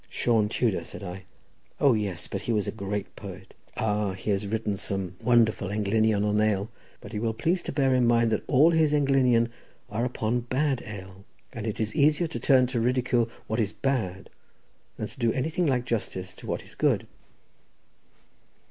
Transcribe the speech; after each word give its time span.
"Sion 0.09 0.49
Tudor," 0.49 0.83
said 0.83 1.03
I; 1.03 1.25
"O 1.79 1.93
yes; 1.93 2.25
but 2.25 2.41
he 2.41 2.51
was 2.51 2.67
a 2.67 2.71
great 2.71 3.15
poet. 3.15 3.53
Ah, 3.77 4.13
he 4.13 4.31
has 4.31 4.47
written 4.47 4.75
some 4.75 5.15
wonderful 5.21 5.67
englynion 5.67 6.25
on 6.25 6.41
ale; 6.41 6.71
but 7.01 7.13
you 7.13 7.21
will 7.21 7.35
please 7.35 7.61
to 7.61 7.71
bear 7.71 7.93
in 7.93 8.07
mind 8.07 8.31
that 8.31 8.41
all 8.47 8.71
his 8.71 8.93
englynion 8.93 9.51
are 9.91 10.03
upon 10.03 10.39
bad 10.39 10.81
ale, 10.87 11.23
and 11.53 11.67
it 11.67 11.79
is 11.79 11.93
easier 11.95 12.25
to 12.25 12.39
turn 12.39 12.65
to 12.65 12.79
ridicule 12.81 13.29
what 13.45 13.59
is 13.59 13.73
bad 13.73 14.31
than 14.97 15.05
to 15.05 15.19
do 15.19 15.31
anything 15.33 15.67
like 15.67 15.85
justice 15.85 16.33
to 16.33 16.47
what 16.47 16.63
is 16.63 16.73
good." 16.73 17.05